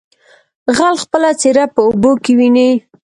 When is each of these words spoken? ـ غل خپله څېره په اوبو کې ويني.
ـ 0.39 0.75
غل 0.77 0.95
خپله 1.03 1.29
څېره 1.41 1.65
په 1.73 1.79
اوبو 1.87 2.11
کې 2.23 2.31
ويني. 2.39 2.69